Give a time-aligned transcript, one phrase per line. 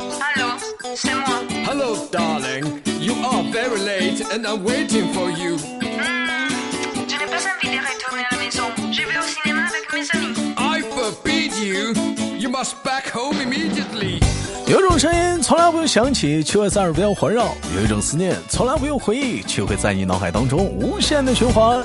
[0.00, 0.48] Allô,
[0.96, 1.42] c'est moi.
[1.66, 2.82] Hello, darling.
[3.00, 5.56] You are very late and I'm waiting for you.
[5.56, 6.48] Hmm,
[7.06, 8.64] je n'ai pas envie de retourner à la maison.
[8.90, 10.54] Je vais au cinéma avec mes amis.
[10.56, 11.94] I forbid you.
[12.38, 14.20] You must back home immediately.
[14.66, 21.84] 有种声音从来不用响起，却会在耳边环绕；有一种思念从来不用回忆，却会在你脑海当中无限的循环。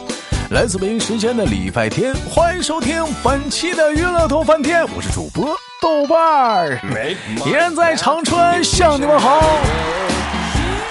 [0.49, 6.79] 来自北京时间的礼拜天，欢迎收听本期的娱乐头翻天，我是主播豆瓣儿，
[7.45, 9.39] 依然在长春向你们好。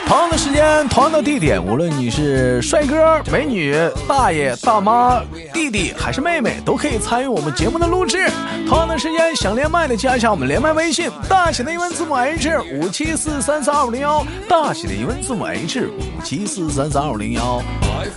[0.08, 3.76] 同样的时间，同样的地点，无论你是帅哥、美女、
[4.08, 5.20] 大爷、大妈、
[5.52, 8.26] 弟弟还是妹妹，都可以参与我们节目的录制。
[8.66, 17.62] 同样的时间，想连麦的加一下我们连麦微信，大写的英文字母 H 五七四三三二五零幺，大写的英文字母 H 五七四三三二五零幺。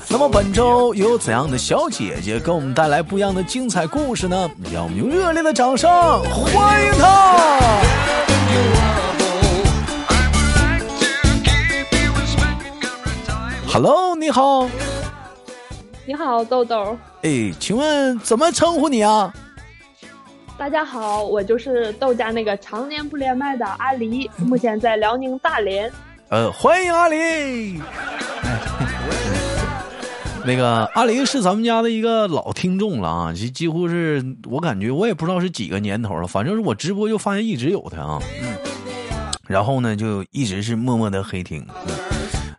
[0.07, 4.49] 那么本周又有怎样的小姐姐给我们带来不一样的精彩故事呢？
[4.73, 5.91] 让我们用热烈的掌声
[6.23, 7.81] 欢迎她
[13.73, 14.67] ！Hello，你好。
[16.05, 16.97] 你好，豆豆。
[17.21, 19.33] 哎，请问怎么称呼你啊？
[20.57, 25.89] 大家好，我就是豆家那个常年不连麦的阿狸，目前在辽宁大连。
[26.27, 27.79] 呃，欢迎阿狸。
[30.43, 38.19] 那个阿狸是咱们家的一个老听众了啊，几几乎是我感觉我也不知道是几个年头了，反正是我直播就发现一直有他啊。
[38.43, 38.49] 嗯。
[39.47, 41.65] 然后呢，就一直是默默的黑听。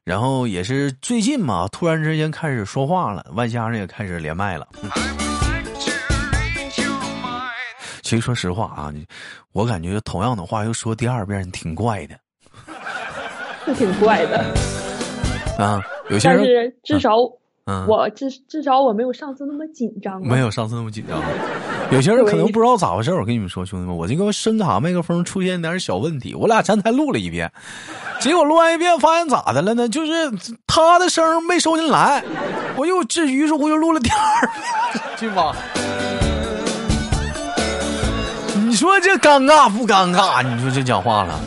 [0.04, 4.66] 然后也是最近嘛，突然之间开始说话了，外加上也开始连麦了。
[8.02, 8.92] 其实说实话啊，
[9.52, 12.18] 我感觉同样的话又说第二遍，挺怪的。
[13.64, 14.38] 是挺怪的。
[15.56, 16.38] 啊，有些人。
[16.38, 17.16] 但是至少，
[17.66, 20.20] 嗯，我至至少我没有上次那么紧张。
[20.20, 21.20] 没有上次那么紧张。
[21.92, 27.52] 有些人可能不知道咋回事，我跟你们说，兄弟们，我这个声卡麦克风出现点小问题，我俩前台录了一遍。
[28.18, 29.88] 结果录完一遍，发现咋的了呢？
[29.88, 30.12] 就是
[30.66, 32.24] 他的声没收进来，
[32.76, 34.48] 我又至于是我又录了第二
[34.92, 35.54] 遍， 去吧。
[38.66, 40.42] 你说这尴尬不尴尬？
[40.42, 41.38] 你说这讲话了。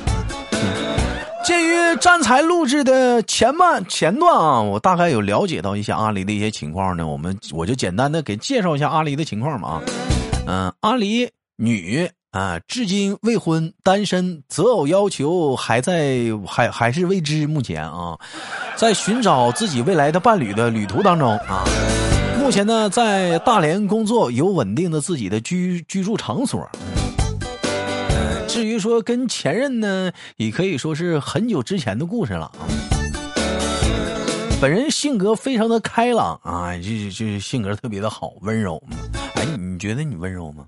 [1.45, 9.81] 鉴于站台录制的前半前段啊，我大概有了解到一些阿狸的一些情况呢，我们我就简单的给介绍一下阿狸的情况嘛啊，
[10.47, 12.09] 嗯，阿狸女。
[12.31, 17.47] 啊，至今未婚，单身，择偶要求还在，还还是未知。
[17.47, 18.17] 目前啊，
[18.75, 21.63] 在寻找自己未来的伴侣的旅途当中啊。
[22.38, 26.69] 目前呢，在大连工作，有稳定的自己的居居住场所。
[28.55, 32.63] 至于说跟前任呢，也可以说是很久之前的故事了啊。
[34.61, 38.81] 本人性格非常的开朗啊，就就性格特别的好，温柔。
[39.35, 40.66] 哎，你觉得你温柔吗？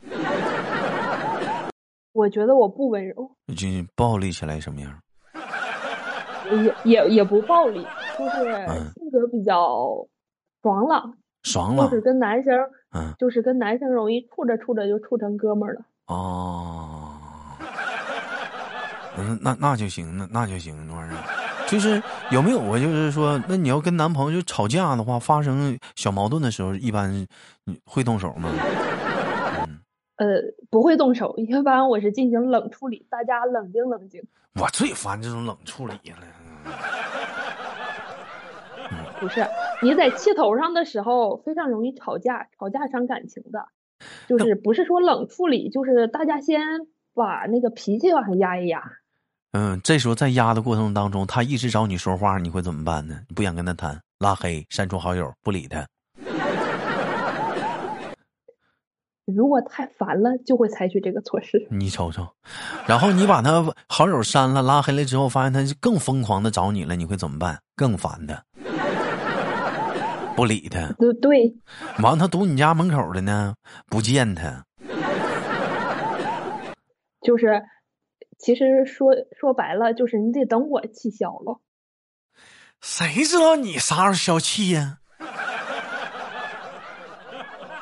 [2.12, 3.66] 我觉得我不温柔，就
[3.96, 4.92] 暴力起来什么样？
[6.52, 7.88] 也也也不暴力，
[8.20, 10.06] 就是性格比较
[10.62, 12.54] 爽朗，爽朗，就是跟男生，
[12.94, 15.82] 嗯，就是跟男生容易处着处着就处成哥们儿了。
[16.08, 16.97] 哦，
[19.20, 22.02] 嗯，那那就行，那那就行，那玩意儿，就是
[22.32, 27.26] 有没有过，就是说，那你要跟男朋友就吵架的话，发生小矛盾的时候，一般
[27.86, 28.50] 会动手吗？
[30.18, 34.24] 呃，不会动手，一般我是进行冷处理，大家冷静冷静。
[34.60, 36.18] 我最烦这种冷处理了。
[39.20, 39.46] 不是，
[39.82, 43.68] 你在气头上的时候非常容易吵架，吵架伤感情的。
[44.28, 46.62] 就是不是说冷处理，就是大家先
[47.16, 48.84] 把那个脾气往上压一压。
[49.60, 53.20] 嗯，这时候在压的过程当中，他一直找你说话，你会怎么办呢？
[53.28, 55.84] 你不想跟他谈，拉黑、删除好友，不理他。
[59.26, 61.68] 如果太烦了，就会采取这个措施。
[61.72, 62.28] 你瞅瞅，
[62.86, 67.60] 然后你把他好友删了、拉黑了之后，发现他更疯狂的找你了，你会怎么办？
[67.76, 68.44] 更烦他，
[70.36, 70.88] 不理他。
[71.00, 71.56] 对对。
[72.04, 73.56] 完，他堵你家门口的呢，
[73.88, 74.64] 不见他。
[77.24, 77.60] 就是，
[78.38, 81.62] 其实说说白了，就是你得等我气消了。
[82.82, 85.00] 谁知道你啥时候消气呀？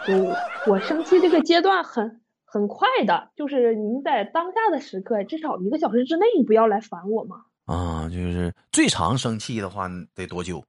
[0.07, 7.45] 我我生气这个阶段很很快的，就是您在当下的时刻，至少一个小时之内，你不要来烦我嘛。
[7.65, 10.63] 啊，就是最长生气的话得多久？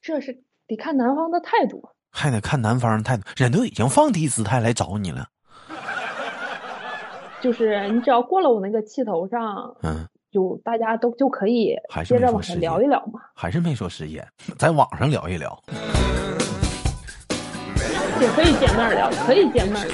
[0.00, 3.24] 这是得看男方的态度，还得看男方的态度。
[3.36, 5.30] 人都已经放低姿态来找你了，
[7.40, 13.20] 就是你只要过了我那个气头上，嗯，就大家都就可以接着往下聊一聊嘛。
[13.34, 14.26] 还是没说时间，
[14.58, 15.56] 在网上聊一聊。
[18.20, 19.86] 也可以见面聊，可以见面。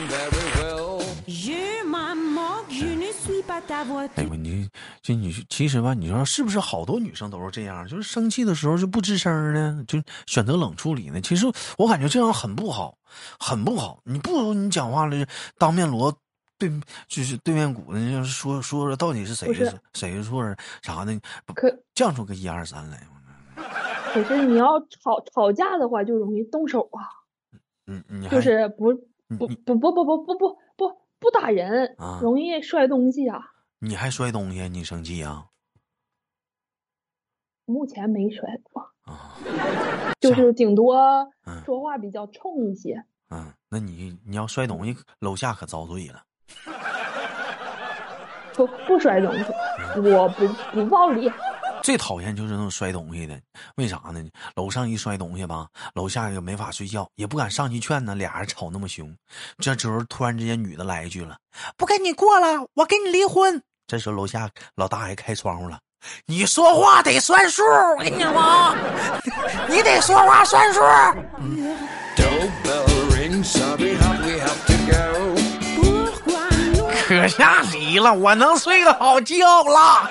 [4.16, 4.68] 哎呦你
[5.02, 7.86] 就你其实吧，你说是不是好多女生都是这样？
[7.86, 11.20] 就是生气的时候就不吱声呢，就选择冷处理呢？
[11.20, 11.46] 其实
[11.78, 12.96] 我感觉这样很不好，
[13.38, 14.00] 很不好。
[14.04, 15.26] 你不如你讲话了，
[15.58, 16.14] 当面锣
[16.68, 21.18] 对，就是对面鼓的，就是说说说到底是谁不是是谁的错儿啥的，
[21.54, 23.00] 可犟出个一二三来。
[24.12, 27.02] 可是你要吵吵架的话，就容易动手啊，
[27.86, 28.94] 嗯，你还就是不
[29.38, 33.40] 不不不不不不不不不打人啊，容易摔东西啊。
[33.80, 35.46] 你还摔东西，你生气啊？
[37.64, 39.36] 目前没摔过，啊，
[40.20, 40.96] 就是顶多
[41.46, 43.04] 嗯说话比较冲一些。
[43.30, 46.22] 嗯，那你你要摔东西，楼下可遭罪了。
[48.54, 49.44] 不不摔东西，
[49.96, 51.30] 我不不暴力。
[51.82, 53.38] 最讨厌就是那种摔东西的，
[53.76, 54.24] 为啥呢？
[54.54, 59.14] 楼上一摔东西吧，楼下也没法睡觉，也不敢上去劝呢，俩人吵那么凶。
[59.58, 61.36] 这时候突然之间女的来一句了
[61.76, 65.78] ：“不跟你过了，我跟你离婚。”这时候楼下老大爷开窗户了
[66.24, 67.62] ：“你说话得算数，
[67.98, 68.74] 我跟你说，
[69.68, 70.80] 你得说话算数。
[77.06, 80.08] 可下离了，我能睡个好觉了。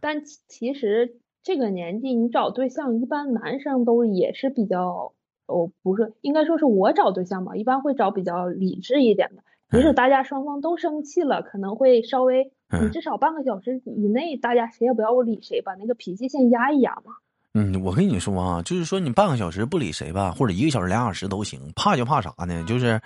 [0.00, 5.12] 但其其实这个年纪你找对象，一般男生都也是比较，
[5.46, 9.42] 哦，不是，应该说是我找对象吧，一般会找比较理智一点的。
[9.70, 17.14] 即使大家双方都生气了，可能会稍微，你嗯至少半个小时以内，大家谁也不要理谁，把那个脾气先压一压嘛。
[17.56, 21.72] 嗯，我跟你说啊，就是说你半个小时不理谁吧，或者一个小时、两小时都行。
[21.76, 22.64] 怕就怕啥呢？
[22.66, 23.00] 就是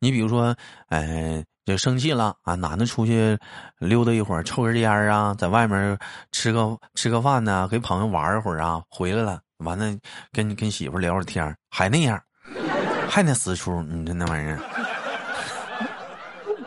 [0.00, 0.54] 你比如说，
[0.88, 3.38] 呃，就生气了啊，男的出去
[3.78, 5.96] 溜达一会儿，抽根烟啊，在外面
[6.32, 9.86] 吃个吃个饭呢，跟朋友玩一会儿啊，回来了，完了
[10.32, 12.20] 跟跟媳妇聊会儿天还那样，
[13.08, 14.58] 还那死出，你这那玩意儿，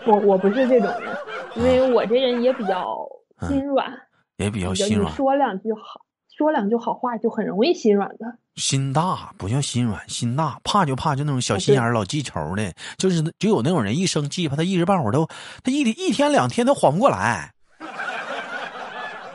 [0.07, 1.17] 我我不是这种人，
[1.55, 3.05] 因为我这人也比较
[3.41, 3.91] 心软，
[4.37, 5.13] 也比较心软。
[5.13, 6.04] 说两句好，
[6.37, 8.37] 说两句好话就很容易心软的。
[8.55, 15.27] 心大不叫心软，心大怕就怕就那种小心眼儿、老记仇的，就是就有那种人一生气吧，他一时半会儿都
[15.63, 17.51] 他一一天两天都缓不过来。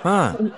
[0.03, 0.53] 嗯，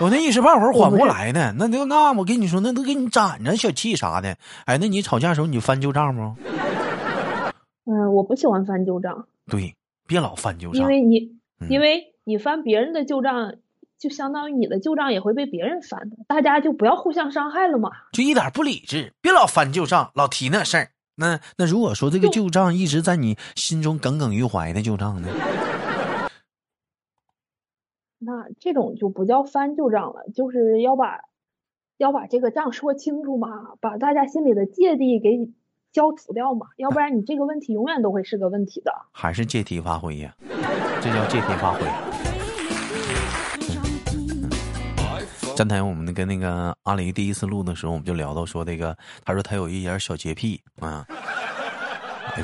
[0.00, 4.36] 我那一时半会儿缓不过来呢，那就那我跟你说，那都给你攒着小气啥的。
[4.64, 6.22] 哎，那你吵架的时候你翻旧账不？
[7.84, 9.26] 嗯，我不喜欢翻旧账。
[9.46, 9.74] 对，
[10.06, 10.86] 别老翻旧账因。
[10.86, 11.18] 为你，
[11.60, 13.52] 嗯因为你翻别人的旧账，
[13.98, 17.90] 就相当于你的旧账也会被别人翻的，大家就不要互相伤害了嘛。
[18.12, 20.90] 就一点不理智，别老翻旧账，老提那事儿。
[21.16, 25.28] 那那如果说这个旧账一直在你心中耿耿于怀的旧账呢？
[28.18, 31.20] 那这种就不叫翻旧账了，就是要把
[31.96, 33.48] 要把这个账说清楚嘛，
[33.80, 35.50] 把大家心里的芥蒂给
[35.92, 38.92] 消除掉嘛，要不然你这个问题永远都会是个问题的。
[39.12, 40.34] 还是借题发挥呀？
[41.00, 42.25] 这叫借题发挥。
[45.56, 48.94] 站台我们跟那个阿雷第一次录的时候，我们就聊到说这个，
[49.24, 51.02] 他说他有一点小洁癖啊，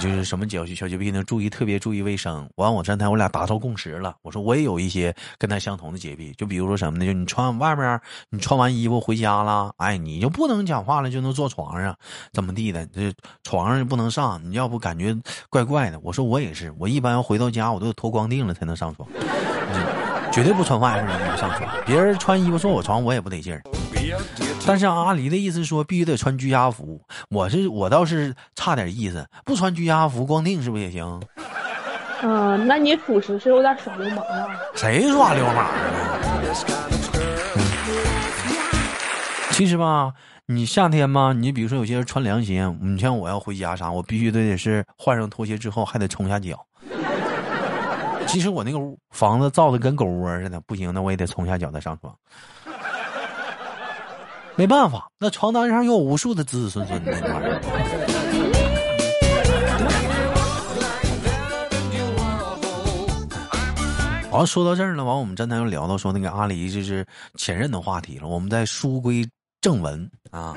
[0.01, 1.23] 就是什么小小洁癖呢？
[1.23, 2.49] 注意特别注意卫生。
[2.55, 7.05] 完，我站台我俩达到共识了，我说我也有一些跟他相同的洁癖，就比如说什么呢？
[7.05, 8.01] 就你穿外面，
[8.31, 11.95] 你穿完衣服回家了，哎，你就不能讲话了，就能坐床上，
[12.33, 12.87] 怎么地的？
[12.87, 13.13] 这
[13.45, 15.15] 床上就不能上，你要不感觉
[15.51, 16.01] 怪怪的。
[16.01, 19.07] 我说我也是，我一般要回到家，我都脱光腚了才能上床。
[20.33, 23.63] 绝对不穿外衣服上床，别人穿衣服坐我床我也不得劲儿。
[24.67, 31.21] 但是阿离的意思说必须得穿居家服，我是我倒是差点意思，不穿居家服光腚是不是也行？
[32.23, 34.47] 嗯、那你属实是有点耍流氓啊。
[34.75, 35.71] 谁耍流氓啊
[36.43, 37.23] ？this kind of girl.
[39.51, 40.13] 其实吧，
[40.47, 46.65] 你夏天嘛，你比如说有些人穿凉鞋，你像我要回家啥，我必须得得是换上拖鞋之后还得冲下脚。
[48.27, 52.15] 其实我那个屋房子造的跟狗窝似的，不行，那我也得从下脚再上床。
[54.55, 57.61] 没办法，那床单上有无数的子子孙孙的那玩意儿。
[64.31, 68.29] 完，说到这儿了，完我们站台又聊到说那个阿离就是前任的话题了。
[68.29, 69.27] 我们再书归
[69.61, 70.57] 正文啊，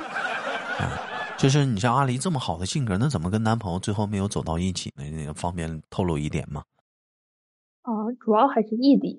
[0.77, 1.00] 啊，
[1.38, 5.10] 就是你像阿离这么好的性格，那怎么跟男朋友最后没有走到一起呢？
[5.10, 6.63] 那个方便透露一点吗？
[7.85, 9.15] 啊，主要还是异地，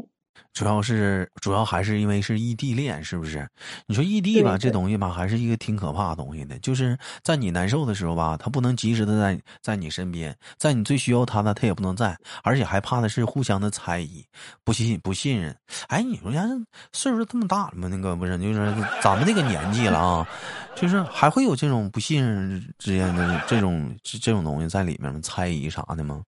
[0.53, 3.49] 主要是主要还是因为是异地恋，是不是？
[3.87, 6.59] 你说异地吧，这东西吧，还是一个挺可怕的东西的。
[6.59, 14.25] 就是在你难受的时候吧，他不能及时的在在你身边，在你最需要他的，他也不能在，而且还怕的是互相的猜疑、
[14.65, 15.57] 不信、不信任。
[15.87, 17.87] 哎，你说人家岁数这么大了吗？
[17.87, 20.29] 那个不是，就是咱们那个年纪了啊，
[20.75, 25.21] 就是还会有这种不信任之间的这种这这种东西在里面吗？
[25.23, 26.21] 猜疑啥的吗？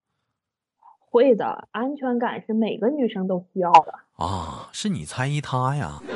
[1.11, 3.95] 会的，安全感是每个女生都需要的。
[4.17, 6.01] 啊，是你猜疑他呀？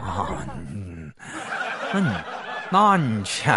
[0.00, 0.28] 啊，
[0.72, 1.12] 嗯，
[1.92, 2.08] 那你，
[2.70, 3.50] 那你去，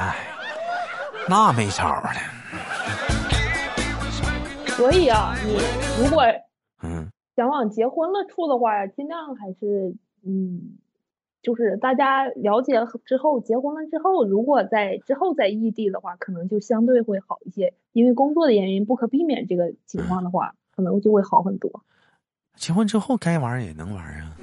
[1.29, 2.09] 那没招儿了。
[4.67, 5.57] 所以啊，你
[6.03, 6.23] 如果
[6.83, 9.93] 嗯想往结婚了处的话呀，尽量还是
[10.25, 10.77] 嗯，
[11.47, 21.71] 就是大家了解了之后，结婚了之后，如果在之后在异地的话，可能就相对会好一些，因为工作的原因不可避免这个情况的话，可能就会好很多。
[22.57, 24.35] 结婚之后该玩儿也能玩儿啊。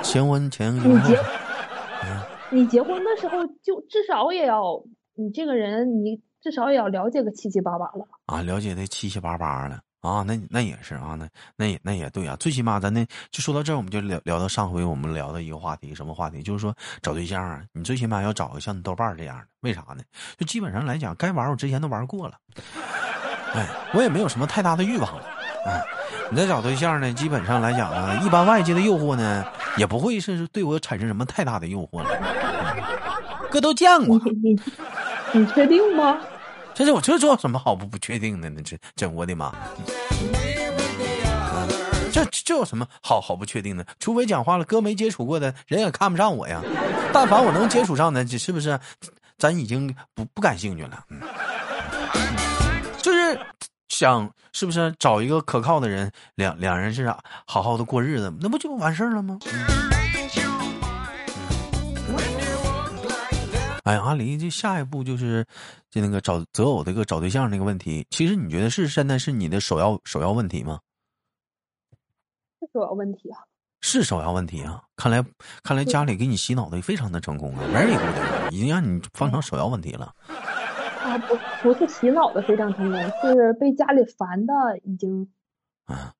[0.00, 4.82] 结婚前你结嗯你结婚的时候，就至少也要
[5.16, 8.06] 你这个人，你至少也要了解个七七八八了。
[8.24, 16.42] 啊，了解的七七八八了啊，那那也是啊，那那也那也对啊，最起码咱那就说到这儿，我们就聊聊到上回我们聊的一个话题，什么话题？
[16.42, 20.02] 就是说找对象啊，你最起码要找个像你豆瓣这样的，为啥呢？
[20.36, 22.34] 就基本上来讲，该玩我之前都玩过了，
[23.54, 25.22] 哎，我也没有什么太大的欲望了，
[25.66, 25.80] 哎，
[26.30, 29.44] 你再找对象呢，基本上来讲啊，一般外界的诱惑呢，
[29.76, 32.10] 也不会是对我产生什么太大的诱惑了，
[33.52, 34.60] 哥都见过，你
[35.32, 36.18] 你确定吗？
[36.74, 38.60] 这是我这有什么好不不确定的呢？
[38.62, 39.52] 这这我的妈！
[42.12, 43.86] 这这有什么好好不确定的？
[43.98, 46.60] 除非讲话了，哥没接触过的人也看不上我呀。
[47.12, 48.78] 但凡我能接触上的，这是不是
[49.38, 51.04] 咱已经不不感兴趣了？
[53.00, 53.38] 就是
[53.88, 57.14] 想是不是找一个可靠的人，两两人是
[57.46, 59.38] 好好的过日子，那不就完事儿了吗？
[63.82, 65.44] 哎，阿离，这下一步就是，
[65.90, 70.80] 就那个找择偶这个找对象那个问题，其实你觉得是现在是你的首要首要问题吗？
[72.60, 73.40] 是首要问题啊。
[73.84, 74.80] 是首要问题啊！
[74.94, 75.24] 看来
[75.64, 80.14] 看来家里给你洗脑的非常的成功啊，very good，已经让你放成首要问题了。
[80.28, 85.28] 啊，不不是洗脑的非常成功，是被家里烦的已经
[85.86, 86.14] 啊，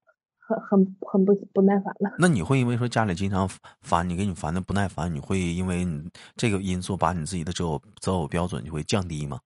[0.60, 2.10] 很很很不不耐烦了。
[2.18, 3.48] 那你会因为说家里经常
[3.80, 9.40] 烦你，给你烦的不耐烦，你会因为你这个因素把你自己的择偶择偶标准就会降低吗？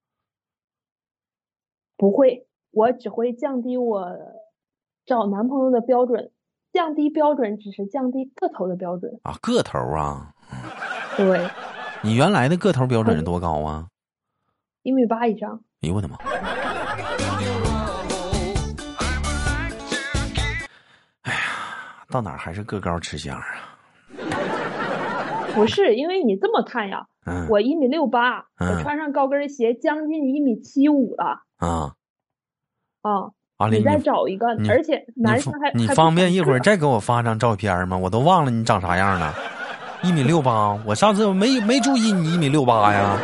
[1.96, 4.06] 不会，我只会降低我
[5.06, 6.30] 找男朋友的标准，
[6.72, 9.18] 降低标准只是降低个头的标准。
[9.22, 10.34] 啊，个头啊，
[11.16, 11.48] 对，
[12.02, 13.88] 你原来的个头标准是多高啊？
[14.82, 15.62] 一米八以上。
[15.80, 16.16] 哎呦我的妈！
[22.10, 23.44] 到哪儿还是个高吃香啊？
[25.54, 31.94] 不是，因为你这么看呀，嗯，我一米六八，嗯我穿上高跟鞋将近一米七五了啊，
[33.02, 33.32] 啊！
[33.56, 37.96] 阿林，你再找一个，而且男生还你方便一会儿再给我发张照片吗？
[37.96, 39.34] 我都忘了你长啥样了。
[40.02, 43.18] 一米六八，我上次没没注意你一米六八呀，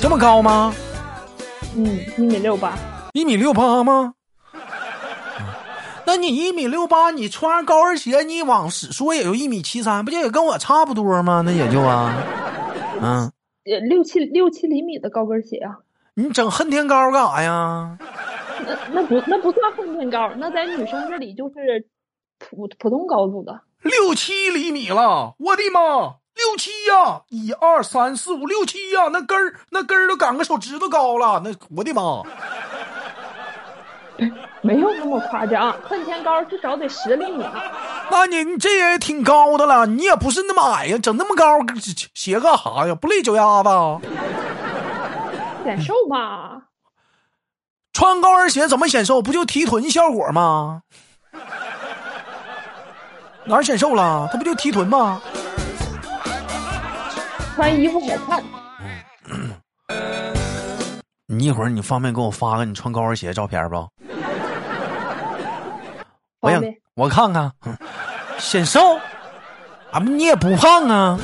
[0.00, 0.72] 这么高吗？
[1.76, 1.84] 嗯，
[2.16, 2.72] 一米六八，
[3.12, 4.14] 一米六八吗？
[6.08, 11.42] 那你一米六八，你穿上高跟鞋，你往死说也就一米七三，不就也跟我差不多吗？
[11.44, 12.16] 那也就啊，
[13.02, 13.30] 嗯，
[13.64, 15.80] 也，六七六七厘米的高跟鞋啊，
[16.14, 17.98] 你整恨天高干啥呀？
[18.66, 21.86] 那那不那不算恨天高，那在女生这里就是
[22.38, 23.60] 普普通高度的。
[23.82, 25.80] 六七厘米了，我的妈！
[26.34, 32.22] 六七呀，一二三四五六七呀，那根儿那根儿都赶个手指头高了，那我的妈！
[34.60, 37.44] 没有那么夸张，恨天高至少得十厘米。
[38.10, 41.58] 那你你这也挺高的了，你也不是那么矮呀，整那么高
[42.14, 42.94] 鞋干啥呀？
[42.94, 43.68] 不累脚丫子？
[45.64, 46.62] 显瘦吧，
[47.92, 49.20] 穿高跟鞋怎么显瘦？
[49.20, 50.82] 不就提臀效果吗？
[53.44, 54.28] 哪儿显瘦了？
[54.32, 55.20] 它不就提臀吗？
[57.54, 58.42] 穿衣服好看。
[61.30, 63.86] 你一会儿你方便给我发个你穿高跟鞋照片不？
[66.98, 67.78] 我看看，嗯
[68.38, 68.96] 显瘦，
[69.92, 71.16] 啊，你也不胖啊。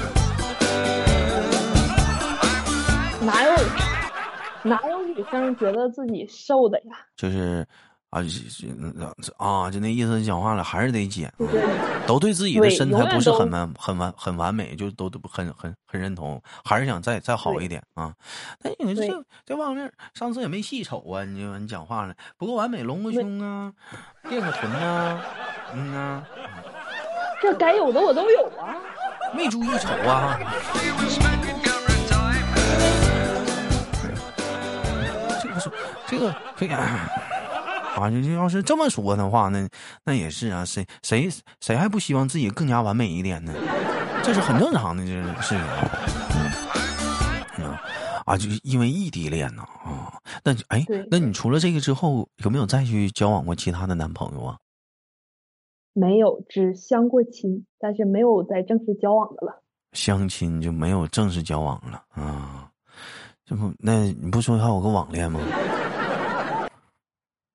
[3.20, 3.52] 哪有
[4.62, 6.94] 哪有女生觉得自己瘦的呀？
[7.16, 7.66] 就是
[8.14, 11.66] 啊，这这啊，就那意思，讲话了还是得减，就是
[12.06, 18.14] 都对自己的身材不是很完很完很完美，就都都不很很很认同，还是想再再好一点啊。
[18.62, 23.72] 那你对这这方面，上次也没细瞅啊，你就你讲话了，不够完美，隆个胸啊，
[24.28, 25.20] 垫个臀啊，
[25.74, 26.22] 嗯啊，
[27.42, 28.76] 这该有的我都有啊。
[29.34, 30.38] 没注意瞅啊。
[35.42, 35.68] 这个是
[36.06, 36.76] 这个这个
[37.96, 39.68] 啊，就要是这么说的话，那
[40.04, 41.28] 那也是啊，谁谁
[41.60, 43.54] 谁还不希望自己更加完美一点呢？
[44.22, 45.90] 这是很正常的这是事情啊。
[47.58, 47.76] 嗯
[48.24, 54.56] 啊，就是因为异地恋呢啊，那你哎，那你除了这个之后，有没有再去交往过其他的男朋友啊？
[55.92, 59.62] 没有，只相过亲，但是没有再正式交往的了。
[59.92, 62.68] 相亲就没有正式交往了啊？
[63.44, 65.38] 这不，那你不说还有个网恋吗？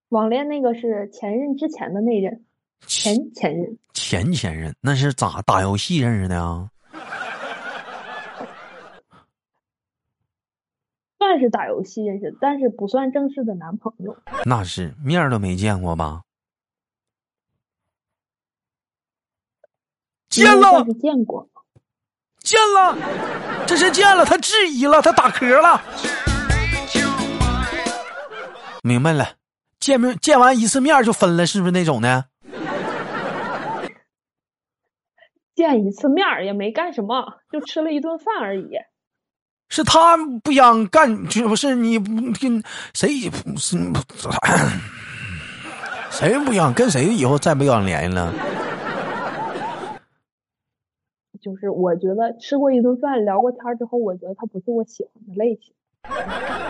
[0.09, 2.43] 网恋那个是前任之前的那任，
[2.87, 6.69] 前前任，前前任那是咋打游戏认识的啊？
[11.19, 14.17] 算是打游戏认识，但是不算正式的男朋友。
[14.45, 16.23] 那是面儿都没见过吧？
[20.29, 21.47] 见了见过，
[22.39, 22.97] 见了，
[23.67, 25.79] 这是见了，他质疑了，他打嗝了。
[28.81, 29.35] 明白了，
[29.89, 32.25] 见面见完一次面就分了，是不是那种的？
[35.55, 38.69] 见一次面也没干什么，就吃了一顿饭而已。
[39.67, 42.61] 是他不想干，就不是你不跟
[42.93, 43.79] 谁不是
[46.11, 48.31] 谁不想跟谁以后再不想联系了？
[51.41, 55.73] 就是我觉得吃过一顿饭，聊过天之后，我觉得他不是我喜欢的类型。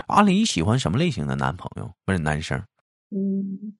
[0.08, 1.92] 阿里喜欢什么类型的男朋友？
[2.06, 2.64] 不是男生？
[3.12, 3.76] 嗯，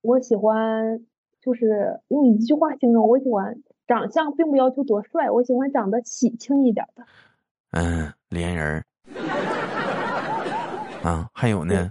[0.00, 1.04] 我喜欢，
[1.40, 7.04] 就是用一句话形容，我喜欢长相并不要求多帅，我喜欢长得喜庆一点的。
[7.72, 8.86] 嗯，连人儿。
[11.02, 11.90] 啊，还有呢？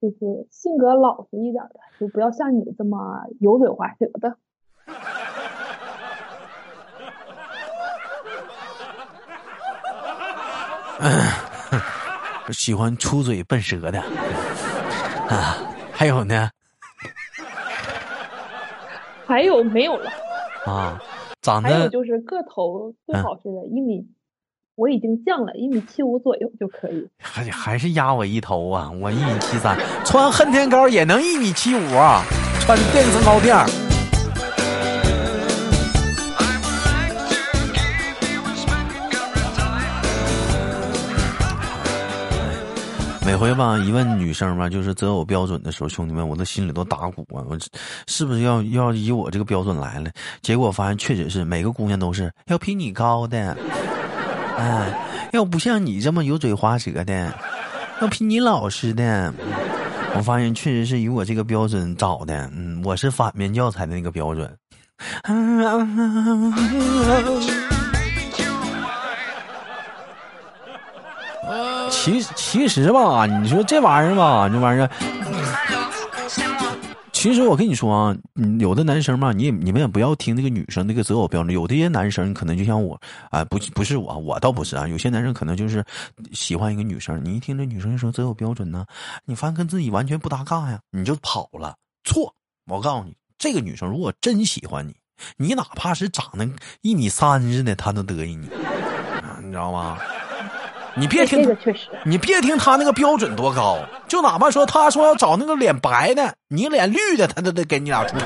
[0.00, 4.38] 就是性格老实一点的，就不要像你这么油嘴滑舌的。
[12.50, 14.02] 喜欢出嘴笨舌的。
[15.28, 15.58] 啊，
[15.92, 16.50] 还有呢？
[19.26, 20.10] 还有没有了？
[20.64, 20.98] 啊，
[21.42, 24.06] 长还有得就是个头最嗯好是一米，
[24.74, 27.08] 我已经降了一米七五左右就可以。
[27.18, 28.90] 还还是压我一头啊！
[29.00, 32.22] 我一米七三，穿恨天高也能一米七五啊！
[32.60, 33.54] 穿电增高垫
[43.28, 47.44] 每回吧，一问女生吧，就是择偶标准的时候，兄弟们，我的心里都打鼓啊！
[47.46, 47.58] 我
[48.06, 50.10] 是不是要要以我这个标准来了？
[50.40, 53.54] 结果发现确实是每个姑娘都是要比你高的，
[54.56, 57.30] 哎，要不像你这么油嘴滑舌的，
[58.00, 59.30] 要比你老实的。
[60.14, 64.50] 我发现确实是以我这个标准找的，嗯，我是反面教材的那个标准。
[72.08, 74.90] 其其实吧，你说这玩意儿吧，这玩意儿，
[77.12, 78.16] 其实我跟你说啊，
[78.58, 85.84] 有的男生嘛，你也你们也不要听那个女生那个择偶标准，有的些男生可能就像我啊、不不是我，我倒不是啊，有些男生可能就是
[86.32, 88.86] 喜欢一个女生，你一听这女生说择偶标准呢，
[89.26, 91.76] 你发现跟自己完全不搭嘎呀，你就跑了。
[92.04, 94.96] 错，我告诉你，这个女生如果真喜欢你，
[95.36, 96.48] 你哪怕是长得
[96.80, 98.48] 一米三似的，她都得意你，
[99.42, 99.98] 你知道吗？
[100.98, 108.16] 你别听这个确实，你别听他那个标准多高，就哪怕说他说要找那个脸白的，你脸绿的，他都得给你俩处。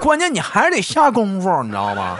[0.00, 2.18] 关键你还是得下功夫，你知道吗？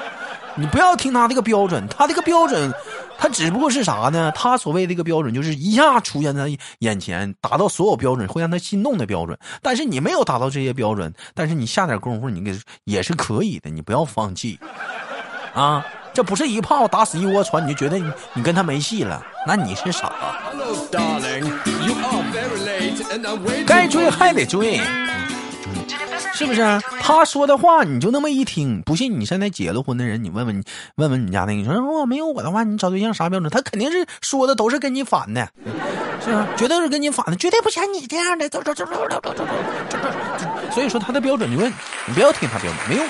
[0.55, 2.73] 你不要听他这个标准，他这个标准，
[3.19, 4.31] 他只不过是啥呢？
[4.37, 6.47] 他所谓这个标准就是一下出现在
[6.79, 9.37] 眼前，达到所有标准会让他心动的标准。
[9.61, 14.61] 但是你没有达到这些标准，但是你下点功夫，你给也是可以的，你不要放弃
[15.55, 15.85] 啊！
[16.13, 20.13] 这不是一炮打死一窝船，你就觉得你你跟他没戏了，那你是傻。
[23.67, 24.81] 该追还得追
[26.35, 30.63] 是不是他说的话你就那么一听，不信你现在结了婚的人，你问问你
[30.97, 33.51] 问问你家那个，你说如果没有我的话，你找对象啥标准？
[33.51, 35.49] 他肯定是说的都是跟你反的，
[36.25, 36.47] 是吧？
[36.57, 38.49] 绝对是跟你反的，绝对不像你这样的。
[38.49, 40.49] 走走走走走走走走走。
[40.73, 41.73] 所以说他的标准，你问
[42.07, 43.07] 你不要听他标准，没用。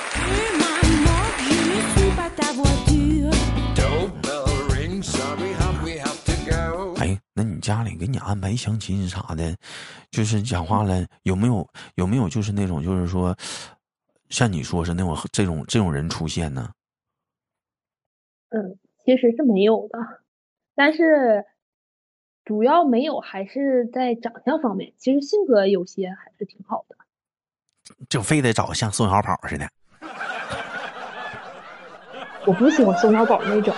[7.63, 9.55] 家家里给你安排相亲啥的，
[10.11, 13.33] 就是讲话了，有没有有没有就是那种就是说，
[14.29, 16.69] 像你说是那种这种这种人出现呢？
[18.49, 19.97] 嗯，其实是没有的，
[20.75, 21.45] 但是
[22.43, 26.97] 主要没有还是在长相方面，其实性格有些还是挺好的。
[28.09, 29.67] 就非得找像宋小宝似的。
[32.45, 33.73] 我不喜欢宋小宝那种，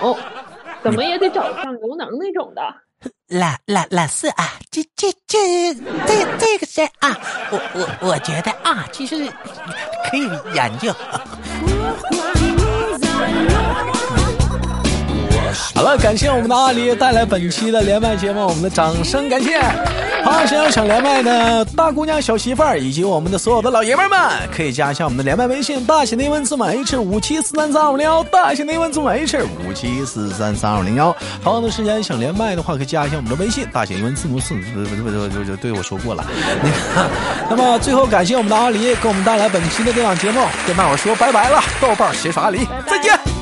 [0.82, 2.82] 怎么也得找像刘能那种的。
[3.28, 7.18] 老老老四啊，这这这这这个事啊，
[7.50, 9.16] 我我我觉得啊，其实
[10.10, 10.94] 可以研究。
[15.74, 19.60] 好了，感谢我们的阿狸带来本期的连麦节目，我们的掌声感谢。
[20.24, 24.18] 好，想要想连麦的大姑娘、小媳妇儿以及我们的所有的老爷们儿们，
[24.54, 29.38] 可以加一下我们的连麦微信，大写的英文字母 H 五七四三三二五零幺，大写的英文字母 H
[29.68, 31.14] 五七四三三二五零幺。
[31.44, 36.24] 同样的时间想连麦的话，可以加一下我们的微信，大写英文字母四，不不不不不，对我说过了。
[36.62, 37.10] 那个，
[37.50, 43.35] 那么最后感谢我们的阿狸给我们带来本期的这档节目，跟大伙儿说拜拜了，豆瓣儿写啥梨，再见。